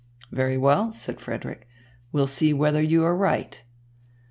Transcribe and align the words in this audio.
"Very 0.31 0.57
well," 0.57 0.91
said 0.91 1.21
Frederick, 1.21 1.67
"we'll 2.11 2.25
see 2.25 2.53
whether 2.53 2.81
you 2.81 3.03
are 3.03 3.15
right. 3.15 3.63